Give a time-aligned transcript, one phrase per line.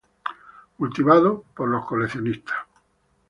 [0.79, 2.57] Cultivado por los coleccionistas.